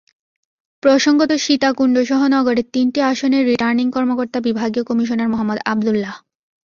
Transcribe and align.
প্রসঙ্গত, 0.83 1.31
সীতাকুণ্ডসহ 1.37 2.21
নগরের 2.27 2.67
তিনটি 2.73 2.99
আসনের 3.01 3.43
রিটার্নিং 3.45 3.87
কর্মকর্তা 3.91 4.39
বিভাগীয় 4.47 4.83
কমিশনার 4.83 5.31
মোহাম্মদ 5.31 5.59
আবদুল্লাহ। 5.65 6.15